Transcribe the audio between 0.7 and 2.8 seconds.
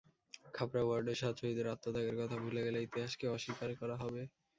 ওয়ার্ডের সাত শহীদের আত্মত্যাগের কথা ভুলে গেলে